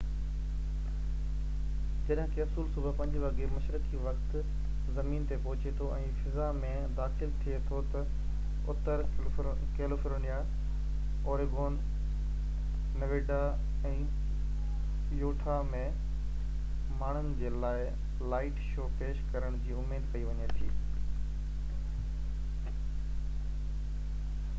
[2.05, 4.31] جڏهن ڪئپسول صبح 5 وڳي مشرقي وقت
[4.95, 9.03] زمين تي پهچي ٿو ۽ فضا ۾ داخل ٿي ٿو ته، اتر
[9.41, 10.39] ڪيليفورنيا،
[11.33, 11.77] اوريگون
[13.03, 13.37] نيواڊا،
[13.91, 13.93] ۽
[15.21, 15.83] يوٽها ۾
[17.03, 17.85] ماڻهن جي لاءِ
[18.33, 20.73] لائٽ شو پيش ڪرڻ جي اميد ڪئي وڃي ٿي